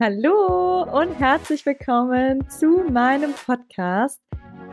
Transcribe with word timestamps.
Hallo 0.00 0.84
und 0.84 1.12
herzlich 1.18 1.66
willkommen 1.66 2.48
zu 2.48 2.84
meinem 2.88 3.32
Podcast. 3.32 4.20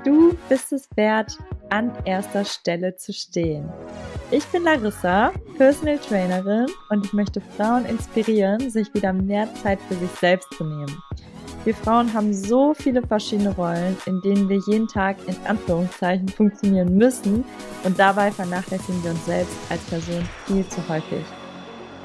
Du 0.03 0.37
bist 0.49 0.71
es 0.71 0.87
wert, 0.95 1.35
an 1.71 1.91
erster 2.05 2.45
Stelle 2.45 2.95
zu 2.95 3.11
stehen. 3.11 3.67
Ich 4.29 4.45
bin 4.45 4.65
Larissa, 4.65 5.31
Personal 5.57 5.97
Trainerin 5.97 6.67
und 6.91 7.07
ich 7.07 7.13
möchte 7.13 7.41
Frauen 7.41 7.85
inspirieren, 7.85 8.69
sich 8.69 8.93
wieder 8.93 9.13
mehr 9.13 9.51
Zeit 9.55 9.79
für 9.87 9.95
sich 9.95 10.11
selbst 10.11 10.53
zu 10.53 10.63
nehmen. 10.63 10.95
Wir 11.63 11.73
Frauen 11.73 12.13
haben 12.13 12.31
so 12.31 12.75
viele 12.75 13.01
verschiedene 13.01 13.55
Rollen, 13.55 13.97
in 14.05 14.21
denen 14.21 14.47
wir 14.47 14.59
jeden 14.67 14.87
Tag 14.87 15.17
in 15.25 15.35
Anführungszeichen 15.47 16.29
funktionieren 16.29 16.95
müssen 16.95 17.43
und 17.83 17.97
dabei 17.97 18.29
vernachlässigen 18.29 19.03
wir 19.03 19.09
uns 19.09 19.25
selbst 19.25 19.57
als 19.71 19.83
Person 19.85 20.23
viel 20.45 20.67
zu 20.67 20.87
häufig. 20.87 21.25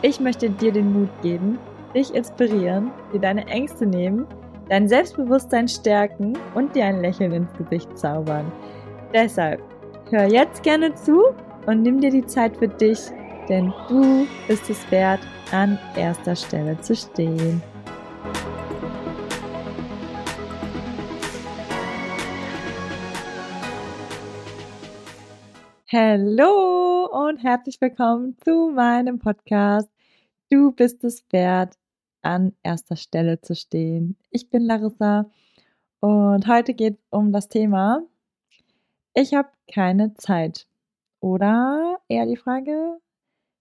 Ich 0.01 0.21
möchte 0.21 0.49
dir 0.49 0.73
den 0.73 0.95
Mut 0.95 1.11
geben, 1.21 1.59
dich 1.95 2.15
inspirieren, 2.15 2.91
dir 3.13 3.21
deine 3.21 3.47
Ängste 3.47 3.87
nehmen, 3.87 4.27
dein 4.69 4.89
Selbstbewusstsein 4.89 5.69
stärken 5.69 6.39
und 6.55 6.75
dir 6.75 6.85
ein 6.87 7.01
Lächeln 7.01 7.33
ins 7.33 7.53
Gesicht 7.55 7.99
zaubern. 7.99 8.51
Deshalb 9.13 9.61
hör 10.11 10.27
jetzt 10.27 10.63
gerne 10.63 10.95
zu 10.95 11.35
und 11.67 11.83
nimm 11.83 12.01
dir 12.01 12.11
die 12.11 12.27
Zeit 12.27 12.57
für 12.57 12.69
dich, 12.69 13.01
denn 13.49 13.73
du 13.89 14.27
bist 14.47 14.71
es 14.71 14.91
wert, 14.91 15.21
an 15.53 15.79
erster 15.97 16.37
Stelle 16.37 16.79
zu 16.81 16.95
stehen. 16.95 17.61
Hallo 25.93 27.07
und 27.07 27.43
herzlich 27.43 27.81
willkommen 27.81 28.37
zu 28.45 28.71
meinem 28.73 29.19
Podcast. 29.19 29.91
Du 30.51 30.73
bist 30.73 31.05
es 31.05 31.25
wert, 31.31 31.79
an 32.23 32.53
erster 32.65 32.97
Stelle 32.97 33.41
zu 33.41 33.55
stehen. 33.55 34.17
Ich 34.31 34.51
bin 34.51 34.65
Larissa 34.65 35.31
und 36.01 36.49
heute 36.49 36.75
geht 36.75 36.95
es 36.95 37.01
um 37.11 37.31
das 37.31 37.49
Thema, 37.49 38.03
ich 39.15 39.33
habe 39.35 39.49
keine 39.73 40.15
Zeit. 40.15 40.67
Oder 41.21 41.99
eher 42.09 42.27
die 42.27 42.37
Frage, 42.37 42.99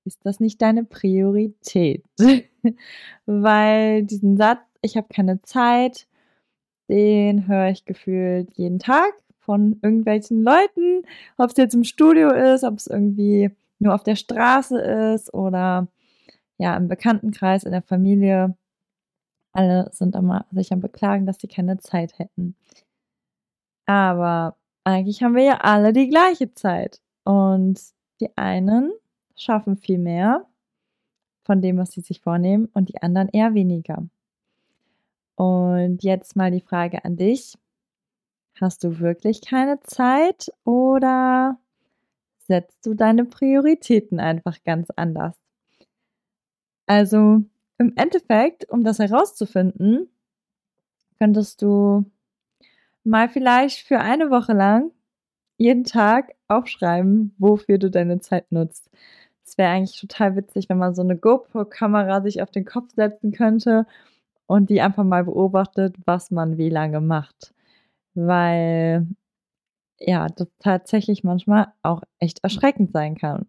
ist 0.03 0.25
das 0.25 0.39
nicht 0.39 0.63
deine 0.63 0.83
Priorität? 0.83 2.03
Weil 3.27 4.03
diesen 4.03 4.35
Satz, 4.37 4.61
ich 4.81 4.97
habe 4.97 5.09
keine 5.13 5.43
Zeit, 5.43 6.07
den 6.89 7.47
höre 7.47 7.69
ich 7.69 7.85
gefühlt 7.85 8.57
jeden 8.57 8.79
Tag 8.79 9.13
von 9.37 9.77
irgendwelchen 9.83 10.41
Leuten, 10.41 11.03
ob 11.37 11.51
es 11.51 11.57
jetzt 11.57 11.75
im 11.75 11.83
Studio 11.83 12.31
ist, 12.31 12.63
ob 12.63 12.77
es 12.77 12.87
irgendwie 12.87 13.51
nur 13.77 13.93
auf 13.93 14.03
der 14.03 14.15
Straße 14.15 14.79
ist 14.79 15.31
oder 15.35 15.87
ja, 16.59 16.75
im 16.77 16.88
Bekanntenkreis, 16.88 17.63
in 17.63 17.71
der 17.71 17.81
Familie, 17.81 18.55
alle 19.53 19.89
sind 19.91 20.15
immer 20.15 20.45
sich 20.52 20.71
am 20.71 20.81
Beklagen, 20.81 21.25
dass 21.25 21.39
sie 21.39 21.47
keine 21.47 21.79
Zeit 21.79 22.19
hätten. 22.19 22.55
Aber 23.85 24.55
eigentlich 24.83 25.23
haben 25.23 25.35
wir 25.35 25.43
ja 25.43 25.57
alle 25.61 25.93
die 25.93 26.09
gleiche 26.09 26.53
Zeit. 26.53 27.02
Und 27.23 27.81
die 28.19 28.37
einen 28.37 28.91
schaffen 29.35 29.77
viel 29.77 29.97
mehr 29.97 30.45
von 31.43 31.61
dem, 31.61 31.77
was 31.77 31.91
sie 31.91 32.02
sich 32.02 32.21
vornehmen, 32.21 32.69
und 32.73 32.89
die 32.89 33.02
anderen 33.02 33.30
eher 33.30 33.53
weniger. 33.55 34.07
Und 35.35 36.03
jetzt 36.03 36.35
mal 36.35 36.52
die 36.52 36.61
Frage 36.61 37.03
an 37.05 37.15
dich. 37.15 37.57
Hast 38.59 38.83
du 38.83 38.99
wirklich 38.99 39.41
keine 39.41 39.80
Zeit 39.80 40.52
oder 40.65 41.57
setzt 42.39 42.85
du 42.85 42.93
deine 42.93 43.25
Prioritäten 43.25 44.19
einfach 44.19 44.61
ganz 44.63 44.89
anders? 44.95 45.35
Also 46.89 47.43
im 47.77 47.93
Endeffekt, 47.97 48.67
um 48.67 48.83
das 48.83 48.97
herauszufinden, 48.97 50.09
könntest 51.19 51.61
du 51.61 52.03
mal 53.03 53.30
vielleicht 53.30 53.87
für 53.87 53.99
eine 53.99 54.31
Woche 54.31 54.53
lang 54.53 54.91
jeden 55.58 55.83
Tag 55.83 56.33
aufschreiben, 56.47 57.36
wofür 57.37 57.77
du 57.77 57.91
deine 57.91 58.21
Zeit 58.21 58.52
nutzt. 58.52 58.89
Es 59.45 59.58
wäre 59.59 59.71
eigentlich 59.71 59.99
total 60.02 60.36
witzig, 60.36 60.67
wenn 60.69 60.80
man 60.80 60.95
so 60.95 61.03
eine 61.03 61.15
GoPro-Kamera 61.15 62.21
sich 62.23 62.41
auf 62.41 62.49
den 62.49 62.65
Kopf 62.65 62.91
setzen 62.95 63.33
könnte 63.33 63.85
und 64.47 64.71
die 64.71 64.81
einfach 64.81 65.03
mal 65.03 65.25
beobachtet, 65.25 65.95
was 66.05 66.31
man 66.31 66.58
wie 66.58 66.69
lange 66.69 67.02
macht. 67.02 67.53
Weil 68.15 69.08
ja, 69.99 70.27
das 70.30 70.47
tatsächlich 70.59 71.23
manchmal 71.23 71.73
auch 71.83 72.03
echt 72.19 72.43
erschreckend 72.43 72.91
sein 72.93 73.15
kann. 73.15 73.47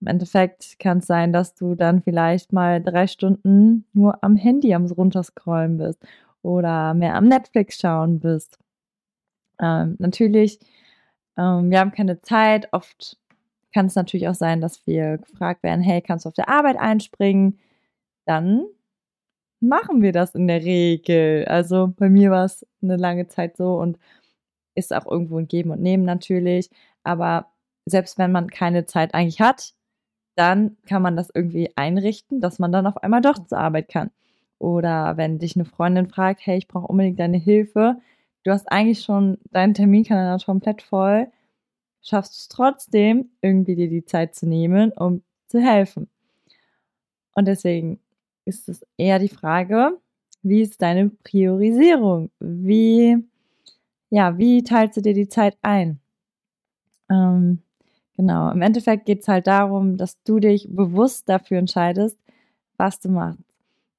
Im 0.00 0.08
Endeffekt 0.08 0.78
kann 0.78 0.98
es 0.98 1.06
sein, 1.06 1.32
dass 1.32 1.54
du 1.54 1.74
dann 1.74 2.02
vielleicht 2.02 2.52
mal 2.52 2.82
drei 2.82 3.06
Stunden 3.06 3.86
nur 3.92 4.22
am 4.22 4.36
Handy 4.36 4.74
am 4.74 4.86
runterscrollen 4.86 5.78
bist 5.78 6.04
oder 6.42 6.94
mehr 6.94 7.14
am 7.14 7.28
Netflix 7.28 7.78
schauen 7.78 8.20
bist. 8.20 8.58
Ähm, 9.60 9.96
natürlich, 9.98 10.60
ähm, 11.38 11.70
wir 11.70 11.80
haben 11.80 11.92
keine 11.92 12.20
Zeit. 12.20 12.68
Oft 12.72 13.18
kann 13.72 13.86
es 13.86 13.94
natürlich 13.94 14.28
auch 14.28 14.34
sein, 14.34 14.60
dass 14.60 14.86
wir 14.86 15.18
gefragt 15.18 15.62
werden, 15.62 15.82
hey, 15.82 16.02
kannst 16.02 16.24
du 16.24 16.28
auf 16.28 16.34
der 16.34 16.48
Arbeit 16.48 16.76
einspringen? 16.78 17.58
Dann 18.26 18.66
machen 19.60 20.02
wir 20.02 20.12
das 20.12 20.34
in 20.34 20.46
der 20.48 20.62
Regel. 20.62 21.46
Also 21.46 21.92
bei 21.96 22.08
mir 22.10 22.30
war 22.30 22.44
es 22.44 22.66
eine 22.82 22.96
lange 22.96 23.28
Zeit 23.28 23.56
so 23.56 23.76
und 23.76 23.98
ist 24.74 24.94
auch 24.94 25.06
irgendwo 25.06 25.38
ein 25.38 25.48
Geben 25.48 25.70
und 25.70 25.80
Nehmen 25.82 26.04
natürlich. 26.04 26.70
Aber 27.04 27.52
selbst 27.86 28.18
wenn 28.18 28.32
man 28.32 28.50
keine 28.50 28.86
Zeit 28.86 29.14
eigentlich 29.14 29.40
hat, 29.40 29.74
dann 30.36 30.76
kann 30.86 31.02
man 31.02 31.16
das 31.16 31.30
irgendwie 31.34 31.70
einrichten, 31.76 32.40
dass 32.40 32.58
man 32.58 32.72
dann 32.72 32.86
auf 32.86 33.02
einmal 33.02 33.22
doch 33.22 33.38
zur 33.46 33.58
Arbeit 33.58 33.88
kann. 33.88 34.10
Oder 34.58 35.16
wenn 35.16 35.38
dich 35.38 35.56
eine 35.56 35.64
Freundin 35.64 36.08
fragt, 36.08 36.46
hey, 36.46 36.58
ich 36.58 36.68
brauche 36.68 36.86
unbedingt 36.86 37.18
deine 37.20 37.38
Hilfe, 37.38 37.96
du 38.44 38.52
hast 38.52 38.70
eigentlich 38.72 39.02
schon 39.02 39.38
deinen 39.50 39.74
Terminkalender 39.74 40.44
komplett 40.44 40.82
voll, 40.82 41.28
schaffst 42.02 42.34
du 42.34 42.38
es 42.38 42.48
trotzdem, 42.48 43.30
irgendwie 43.42 43.76
dir 43.76 43.88
die 43.88 44.04
Zeit 44.04 44.34
zu 44.34 44.46
nehmen, 44.46 44.92
um 44.92 45.22
zu 45.48 45.60
helfen. 45.60 46.08
Und 47.34 47.46
deswegen 47.46 48.00
ist 48.44 48.68
es 48.68 48.84
eher 48.96 49.18
die 49.18 49.28
Frage, 49.28 49.98
wie 50.42 50.62
ist 50.62 50.80
deine 50.82 51.10
Priorisierung? 51.10 52.30
Wie, 52.40 53.16
ja, 54.10 54.38
wie 54.38 54.62
teilst 54.62 54.96
du 54.96 55.02
dir 55.02 55.14
die 55.14 55.28
Zeit 55.28 55.58
ein? 55.62 56.00
Ähm, 57.10 57.62
Genau, 58.16 58.50
im 58.50 58.62
Endeffekt 58.62 59.04
geht 59.06 59.20
es 59.20 59.28
halt 59.28 59.46
darum, 59.46 59.96
dass 59.98 60.22
du 60.22 60.38
dich 60.40 60.68
bewusst 60.70 61.28
dafür 61.28 61.58
entscheidest, 61.58 62.18
was 62.78 62.98
du 63.00 63.10
machst. 63.10 63.38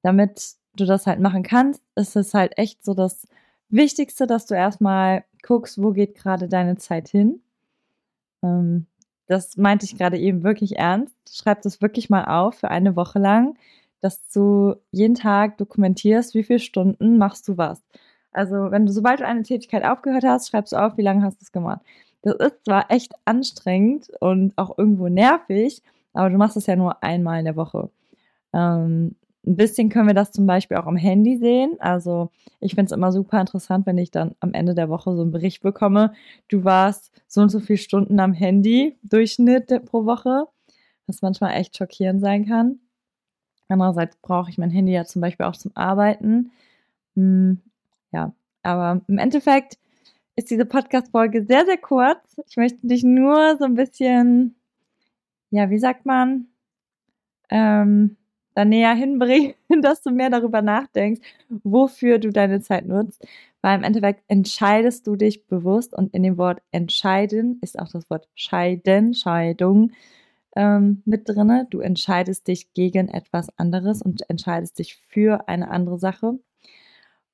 Damit 0.02 0.54
du 0.76 0.86
das 0.86 1.06
halt 1.06 1.20
machen 1.20 1.42
kannst, 1.42 1.82
ist 1.94 2.16
es 2.16 2.34
halt 2.34 2.58
echt 2.58 2.84
so 2.84 2.94
das 2.94 3.26
Wichtigste, 3.68 4.26
dass 4.26 4.46
du 4.46 4.54
erstmal 4.54 5.24
guckst, 5.42 5.80
wo 5.82 5.92
geht 5.92 6.14
gerade 6.16 6.48
deine 6.48 6.76
Zeit 6.76 7.08
hin. 7.08 7.42
Ähm, 8.42 8.86
das 9.26 9.56
meinte 9.56 9.84
ich 9.84 9.96
gerade 9.98 10.18
eben 10.18 10.42
wirklich 10.42 10.76
ernst. 10.78 11.14
Schreib 11.30 11.62
das 11.62 11.82
wirklich 11.82 12.10
mal 12.10 12.24
auf 12.24 12.56
für 12.56 12.70
eine 12.70 12.96
Woche 12.96 13.18
lang, 13.18 13.56
dass 14.00 14.26
du 14.30 14.76
jeden 14.90 15.14
Tag 15.14 15.58
dokumentierst, 15.58 16.34
wie 16.34 16.44
viele 16.44 16.60
Stunden 16.60 17.18
machst 17.18 17.46
du 17.48 17.58
was. 17.58 17.82
Also, 18.32 18.70
wenn 18.70 18.86
du, 18.86 18.92
sobald 18.92 19.20
du 19.20 19.26
eine 19.26 19.42
Tätigkeit 19.42 19.84
aufgehört 19.84 20.24
hast, 20.24 20.48
schreibst 20.48 20.72
du 20.72 20.76
auf, 20.76 20.96
wie 20.96 21.02
lange 21.02 21.22
hast 21.22 21.40
du 21.40 21.44
es 21.44 21.52
gemacht. 21.52 21.80
Das 22.36 22.52
ist 22.52 22.64
zwar 22.64 22.90
echt 22.90 23.12
anstrengend 23.24 24.10
und 24.20 24.52
auch 24.56 24.76
irgendwo 24.78 25.08
nervig, 25.08 25.82
aber 26.12 26.30
du 26.30 26.36
machst 26.36 26.56
es 26.56 26.66
ja 26.66 26.76
nur 26.76 27.02
einmal 27.02 27.38
in 27.38 27.44
der 27.44 27.56
Woche. 27.56 27.90
Ähm, 28.52 29.14
ein 29.46 29.56
bisschen 29.56 29.88
können 29.88 30.08
wir 30.08 30.14
das 30.14 30.32
zum 30.32 30.46
Beispiel 30.46 30.76
auch 30.76 30.86
am 30.86 30.96
Handy 30.96 31.38
sehen. 31.38 31.76
Also 31.78 32.30
ich 32.60 32.74
finde 32.74 32.86
es 32.86 32.92
immer 32.92 33.12
super 33.12 33.40
interessant, 33.40 33.86
wenn 33.86 33.98
ich 33.98 34.10
dann 34.10 34.34
am 34.40 34.52
Ende 34.52 34.74
der 34.74 34.88
Woche 34.88 35.14
so 35.14 35.22
einen 35.22 35.30
Bericht 35.30 35.62
bekomme, 35.62 36.12
du 36.48 36.64
warst 36.64 37.12
so 37.26 37.40
und 37.40 37.48
so 37.48 37.60
viele 37.60 37.78
Stunden 37.78 38.20
am 38.20 38.32
Handy, 38.32 38.96
Durchschnitt 39.02 39.84
pro 39.86 40.04
Woche, 40.04 40.46
was 41.06 41.22
manchmal 41.22 41.54
echt 41.54 41.76
schockierend 41.76 42.20
sein 42.20 42.46
kann. 42.46 42.80
Andererseits 43.68 44.16
brauche 44.16 44.50
ich 44.50 44.58
mein 44.58 44.70
Handy 44.70 44.92
ja 44.92 45.04
zum 45.04 45.20
Beispiel 45.22 45.46
auch 45.46 45.56
zum 45.56 45.72
Arbeiten. 45.74 46.50
Hm, 47.14 47.60
ja, 48.12 48.32
aber 48.62 49.00
im 49.08 49.18
Endeffekt 49.18 49.78
ist 50.38 50.50
diese 50.50 50.66
Podcast-Folge 50.66 51.44
sehr, 51.44 51.66
sehr 51.66 51.78
kurz. 51.78 52.40
Ich 52.48 52.56
möchte 52.56 52.86
dich 52.86 53.02
nur 53.02 53.56
so 53.58 53.64
ein 53.64 53.74
bisschen, 53.74 54.54
ja, 55.50 55.68
wie 55.68 55.80
sagt 55.80 56.06
man, 56.06 56.46
ähm, 57.50 58.16
da 58.54 58.64
näher 58.64 58.94
hinbringen, 58.94 59.54
dass 59.82 60.00
du 60.00 60.12
mehr 60.12 60.30
darüber 60.30 60.62
nachdenkst, 60.62 61.20
wofür 61.64 62.20
du 62.20 62.30
deine 62.30 62.60
Zeit 62.60 62.86
nutzt. 62.86 63.26
Weil 63.62 63.78
im 63.78 63.82
Endeffekt 63.82 64.22
entscheidest 64.28 65.08
du 65.08 65.16
dich 65.16 65.44
bewusst 65.48 65.92
und 65.92 66.14
in 66.14 66.22
dem 66.22 66.38
Wort 66.38 66.62
entscheiden 66.70 67.58
ist 67.60 67.76
auch 67.76 67.88
das 67.88 68.08
Wort 68.08 68.28
scheiden, 68.36 69.14
Scheidung 69.14 69.90
ähm, 70.54 71.02
mit 71.04 71.28
drinne. 71.28 71.66
Du 71.68 71.80
entscheidest 71.80 72.46
dich 72.46 72.72
gegen 72.74 73.08
etwas 73.08 73.48
anderes 73.58 74.02
und 74.02 74.30
entscheidest 74.30 74.78
dich 74.78 74.94
für 75.08 75.48
eine 75.48 75.68
andere 75.68 75.98
Sache. 75.98 76.38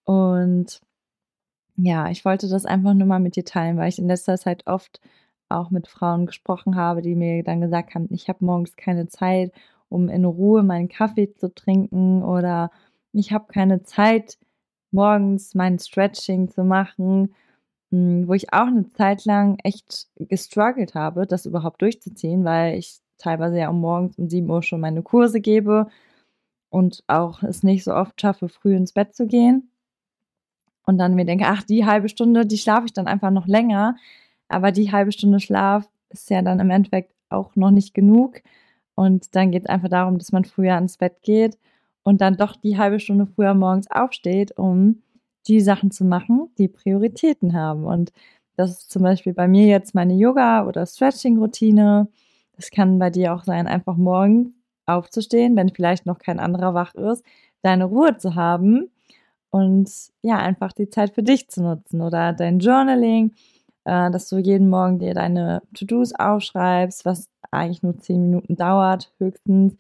Und 0.05 0.81
ja, 1.77 2.09
ich 2.11 2.25
wollte 2.25 2.49
das 2.49 2.67
einfach 2.67 2.95
nur 2.95 3.07
mal 3.07 3.19
mit 3.21 3.37
dir 3.37 3.45
teilen, 3.45 3.77
weil 3.77 3.89
ich 3.89 3.99
in 3.99 4.07
letzter 4.09 4.37
Zeit 4.39 4.67
oft 4.67 5.01
auch 5.49 5.71
mit 5.71 5.89
Frauen 5.89 6.27
gesprochen 6.27 6.77
habe, 6.77 7.03
die 7.03 7.15
mir 7.17 7.43
dann 7.45 7.61
gesagt 7.61 7.95
haben, 7.95 8.09
ich 8.11 8.29
habe 8.29 8.45
morgens 8.45 8.77
keine 8.77 9.09
Zeit, 9.09 9.53
um 9.89 10.09
in 10.09 10.25
Ruhe 10.25 10.63
meinen 10.63 10.89
Kaffee 10.89 11.33
zu 11.35 11.53
trinken 11.55 12.23
oder 12.23 12.71
ich 13.13 13.33
habe 13.33 13.47
keine 13.49 13.83
Zeit, 13.83 14.39
morgens 14.93 15.55
mein 15.55 15.79
Stretching 15.79 16.49
zu 16.49 16.65
machen, 16.65 17.35
hm, 17.91 18.29
wo 18.29 18.35
ich 18.35 18.53
auch 18.53 18.67
eine 18.69 18.89
Zeit 18.91 19.25
lang 19.25 19.59
echt 19.65 20.09
gestruggelt 20.19 20.95
habe, 20.95 21.27
das 21.27 21.47
überhaupt 21.47 21.83
durchzuziehen, 21.83 22.45
weil 22.45 22.79
ich 22.79 22.99
teilweise 23.19 23.59
ja 23.59 23.71
um 23.71 23.81
morgens 23.81 24.19
um 24.19 24.29
7 24.31 24.51
Uhr 24.51 24.63
schon 24.63 24.81
meine 24.81 25.03
Kurse 25.03 25.41
gebe 25.41 25.89
und 26.71 27.05
auch 27.09 27.43
es 27.45 27.63
nicht 27.65 27.85
so 27.85 27.95
oft 27.95 28.21
schaffe, 28.21 28.49
früh 28.51 28.77
ins 28.77 28.93
Bett 28.95 29.15
zu 29.17 29.27
gehen. 29.29 29.71
Und 30.87 30.99
dann 30.99 31.15
mir 31.15 31.25
denke, 31.25 31.47
ach, 31.47 31.63
die 31.63 31.87
halbe 31.87 32.09
Stunde, 32.09 32.47
die 32.47 32.59
schlafe 32.59 32.87
ich 32.87 32.93
dann 32.93 33.07
einfach 33.07 33.31
noch 33.31 33.47
länger. 33.47 33.97
Aber 34.49 34.73
die 34.73 34.93
halbe 34.93 35.13
Stunde 35.13 35.41
Schlaf 35.41 35.89
ist 36.11 36.31
ja 36.31 36.43
dann 36.43 36.61
im 36.61 36.71
Endeffekt 36.71 37.13
auch 37.31 37.57
noch 37.57 37.71
nicht 37.71 37.95
genug. 37.95 38.43
Und 38.95 39.35
dann 39.35 39.51
geht 39.51 39.65
es 39.65 39.69
einfach 39.69 39.89
darum, 39.89 40.19
dass 40.19 40.33
man 40.33 40.45
früher 40.45 40.77
ins 40.79 40.99
Bett 40.99 41.23
geht 41.23 41.59
und 42.05 42.21
dann 42.21 42.37
doch 42.37 42.55
die 42.57 42.79
halbe 42.79 43.01
Stunde 43.01 43.27
früher 43.27 43.55
morgens 43.55 43.91
aufsteht, 43.91 44.57
um 44.57 45.03
die 45.49 45.61
Sachen 45.61 45.91
zu 45.91 46.05
machen, 46.05 46.51
die 46.59 46.69
Prioritäten 46.69 47.55
haben. 47.55 47.85
Und 47.85 48.13
das 48.57 48.71
ist 48.71 48.91
zum 48.91 49.03
Beispiel 49.03 49.35
bei 49.35 49.49
mir 49.49 49.67
jetzt 49.67 49.95
meine 49.95 50.15
Yoga- 50.15 50.67
oder 50.67 50.87
Stretching-Routine. 50.87 52.09
Das 52.57 52.71
kann 52.71 52.99
bei 52.99 53.11
dir 53.11 53.35
auch 53.35 53.43
sein, 53.43 53.67
einfach 53.67 53.97
morgens 53.97 54.53
aufzustehen, 54.87 55.57
wenn 55.57 55.71
vielleicht 55.71 56.07
noch 56.07 56.19
kein 56.19 56.39
anderer 56.39 56.75
wach 56.75 56.95
ist, 56.95 57.25
deine 57.63 57.87
Ruhe 57.87 58.17
zu 58.17 58.35
haben 58.35 58.91
und 59.55 59.89
ja, 60.23 60.39
einfach 60.39 60.73
die 60.73 60.91
Zeit 60.91 61.15
für 61.15 61.23
dich 61.23 61.49
zu 61.49 61.63
nutzen 61.63 62.01
oder 62.01 62.33
dein 62.33 62.59
Journaling, 62.59 63.31
äh, 63.85 64.11
dass 64.11 64.29
du 64.29 64.39
jeden 64.39 64.69
Morgen 64.69 64.99
dir 64.99 65.15
deine 65.15 65.63
To-Dos 65.75 66.13
aufschreibst, 66.13 67.05
was 67.05 67.29
eigentlich 67.53 67.85
nur 67.85 67.97
zehn 67.99 68.21
Minuten 68.21 68.57
dauert, 68.57 69.13
höchstens, 69.21 69.77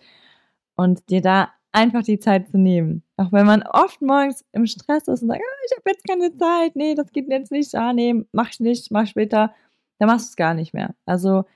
und 0.77 1.11
dir 1.11 1.23
da 1.23 1.49
einfach 1.73 2.05
die 2.05 2.21
Zeit 2.21 2.49
zu 2.51 2.57
nehmen. 2.57 3.03
Auch 3.17 3.33
wenn 3.33 3.47
man 3.47 3.65
oft 3.65 4.01
morgens 4.01 4.45
im 4.53 4.65
Stress 4.67 5.09
ist 5.09 5.23
und 5.23 5.29
sagt, 5.29 5.41
oh, 5.43 5.67
ich 5.67 5.77
habe 5.77 5.91
jetzt 5.91 6.07
keine 6.07 6.37
Zeit, 6.37 6.77
nee, 6.77 6.95
das 6.95 7.11
geht 7.11 7.29
jetzt 7.29 7.51
nicht, 7.51 7.75
ah, 7.75 7.93
nee, 7.93 8.25
mach 8.31 8.51
ich 8.51 8.61
nicht, 8.61 8.93
mach 8.93 9.09
später, 9.09 9.53
dann 9.99 10.09
machst 10.09 10.29
du 10.29 10.31
es 10.31 10.37
gar 10.37 10.55
nicht 10.55 10.73
mehr. 10.73 10.95
Also 11.05 11.47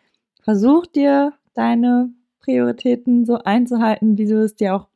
versuch 0.42 0.86
dir 0.86 1.34
deine 1.54 2.10
Prioritäten 2.40 3.24
so 3.24 3.38
einzuhalten, 3.38 4.18
wie 4.18 4.26
du 4.26 4.42
es 4.42 4.56
dir 4.56 4.74
auch 4.74 4.88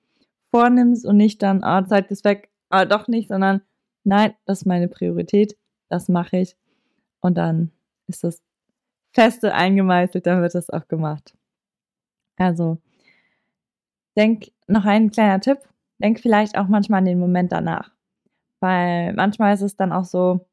vornimmst 0.51 1.07
und 1.07 1.19
nicht 1.19 1.41
dann, 1.41 1.63
ah, 1.63 1.87
Zeit 1.87 2.11
ist 2.11 2.25
weg, 2.25 2.49
ah, 2.73 2.85
doch 2.87 3.07
nicht, 3.09 3.29
sondern 3.29 3.63
nein, 4.05 4.35
das 4.47 4.63
ist 4.63 4.67
meine 4.67 4.89
Priorität, 4.89 5.57
das 5.89 6.09
mache 6.09 6.39
ich. 6.39 6.57
Und 7.21 7.37
dann 7.39 7.71
ist 8.09 8.25
das 8.25 8.43
feste 9.15 9.55
eingemeißelt, 9.55 10.27
dann 10.27 10.43
wird 10.43 10.55
das 10.55 10.71
auch 10.71 10.89
gemacht. 10.89 11.37
Also, 12.37 12.79
denk 14.17 14.51
noch 14.67 14.87
ein 14.87 15.11
kleiner 15.11 15.41
Tipp, 15.41 15.59
denk 15.99 16.21
vielleicht 16.21 16.57
auch 16.57 16.69
manchmal 16.69 16.99
an 16.99 17.05
den 17.05 17.21
Moment 17.21 17.53
danach. 17.53 17.93
Weil 18.61 19.13
manchmal 19.15 19.55
ist 19.55 19.63
es 19.63 19.77
dann 19.77 19.93
auch 19.93 20.05
so, 20.05 20.47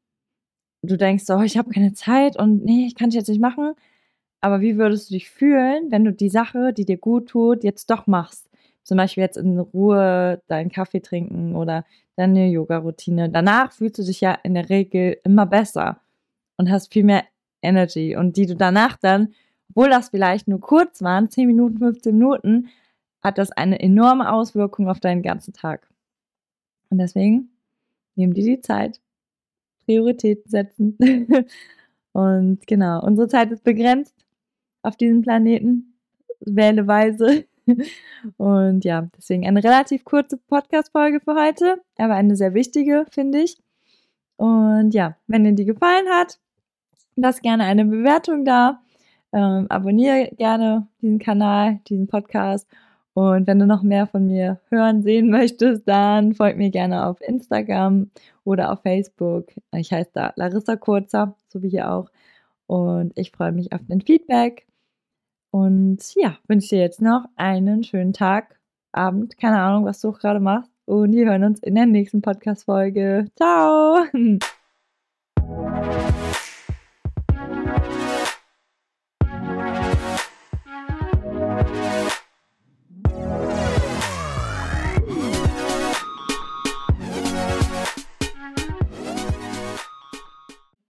du 0.82 0.96
denkst 0.96 1.24
so, 1.24 1.36
oh, 1.36 1.42
ich 1.42 1.56
habe 1.56 1.70
keine 1.70 1.94
Zeit 1.94 2.38
und 2.38 2.64
nee, 2.64 2.86
ich 2.86 2.94
kann 2.94 3.08
es 3.08 3.14
jetzt 3.14 3.28
nicht 3.28 3.40
machen. 3.40 3.74
Aber 4.42 4.60
wie 4.60 4.76
würdest 4.78 5.10
du 5.10 5.14
dich 5.14 5.30
fühlen, 5.30 5.90
wenn 5.90 6.04
du 6.04 6.12
die 6.12 6.30
Sache, 6.30 6.72
die 6.72 6.84
dir 6.84 6.98
gut 6.98 7.28
tut, 7.30 7.64
jetzt 7.64 7.90
doch 7.90 8.06
machst? 8.06 8.49
Zum 8.82 8.96
Beispiel 8.96 9.22
jetzt 9.22 9.36
in 9.36 9.58
Ruhe 9.58 10.42
deinen 10.48 10.70
Kaffee 10.70 11.00
trinken 11.00 11.54
oder 11.54 11.84
deine 12.16 12.48
Yoga-Routine. 12.48 13.30
Danach 13.30 13.72
fühlst 13.72 13.98
du 13.98 14.02
dich 14.02 14.20
ja 14.20 14.32
in 14.42 14.54
der 14.54 14.68
Regel 14.68 15.18
immer 15.24 15.46
besser 15.46 16.00
und 16.56 16.70
hast 16.70 16.92
viel 16.92 17.04
mehr 17.04 17.24
Energy. 17.62 18.16
Und 18.16 18.36
die 18.36 18.46
du 18.46 18.56
danach 18.56 18.96
dann, 18.96 19.34
obwohl 19.70 19.90
das 19.90 20.10
vielleicht 20.10 20.48
nur 20.48 20.60
kurz 20.60 21.02
waren, 21.02 21.30
10 21.30 21.46
Minuten, 21.46 21.78
15 21.78 22.16
Minuten, 22.16 22.68
hat 23.22 23.38
das 23.38 23.52
eine 23.52 23.80
enorme 23.80 24.32
Auswirkung 24.32 24.88
auf 24.88 25.00
deinen 25.00 25.22
ganzen 25.22 25.52
Tag. 25.52 25.86
Und 26.90 26.98
deswegen 26.98 27.50
nimm 28.16 28.34
dir 28.34 28.44
die 28.44 28.60
Zeit, 28.60 29.00
Prioritäten 29.84 30.50
setzen. 30.50 30.98
und 32.12 32.66
genau, 32.66 33.04
unsere 33.04 33.28
Zeit 33.28 33.50
ist 33.50 33.64
begrenzt 33.64 34.14
auf 34.82 34.96
diesem 34.96 35.22
Planeten. 35.22 35.94
Wähle 36.40 36.86
weise. 36.86 37.44
Und 38.36 38.84
ja, 38.84 39.08
deswegen 39.16 39.46
eine 39.46 39.62
relativ 39.62 40.04
kurze 40.04 40.36
Podcast-Folge 40.36 41.20
für 41.20 41.34
heute, 41.34 41.80
aber 41.98 42.14
eine 42.14 42.36
sehr 42.36 42.54
wichtige, 42.54 43.06
finde 43.10 43.40
ich. 43.40 43.56
Und 44.36 44.92
ja, 44.92 45.16
wenn 45.26 45.44
dir 45.44 45.52
die 45.52 45.64
gefallen 45.66 46.08
hat, 46.08 46.38
lass 47.16 47.42
gerne 47.42 47.64
eine 47.64 47.84
Bewertung 47.84 48.44
da. 48.44 48.80
Ähm, 49.32 49.66
abonniere 49.68 50.30
gerne 50.36 50.88
diesen 51.02 51.18
Kanal, 51.18 51.80
diesen 51.88 52.06
Podcast. 52.06 52.66
Und 53.14 53.46
wenn 53.46 53.58
du 53.58 53.66
noch 53.66 53.82
mehr 53.82 54.06
von 54.06 54.26
mir 54.26 54.60
hören, 54.70 55.02
sehen 55.02 55.30
möchtest, 55.30 55.86
dann 55.86 56.34
folg 56.34 56.56
mir 56.56 56.70
gerne 56.70 57.06
auf 57.06 57.20
Instagram 57.20 58.10
oder 58.44 58.72
auf 58.72 58.82
Facebook. 58.82 59.48
Ich 59.72 59.92
heiße 59.92 60.10
da 60.14 60.32
Larissa 60.36 60.76
Kurzer, 60.76 61.36
so 61.48 61.62
wie 61.62 61.68
hier 61.68 61.90
auch. 61.92 62.08
Und 62.66 63.12
ich 63.16 63.32
freue 63.32 63.52
mich 63.52 63.72
auf 63.72 63.80
dein 63.88 64.00
Feedback. 64.00 64.69
Und 65.50 65.98
ja, 66.14 66.38
wünsche 66.46 66.68
dir 66.68 66.80
jetzt 66.80 67.02
noch 67.02 67.24
einen 67.36 67.82
schönen 67.82 68.12
Tag, 68.12 68.58
Abend, 68.92 69.36
keine 69.38 69.60
Ahnung, 69.60 69.84
was 69.84 70.00
du 70.00 70.12
gerade 70.12 70.40
machst. 70.40 70.70
Und 70.84 71.12
wir 71.12 71.26
hören 71.26 71.44
uns 71.44 71.60
in 71.60 71.76
der 71.76 71.86
nächsten 71.86 72.22
Podcast-Folge. 72.22 73.26
Ciao! 73.36 74.04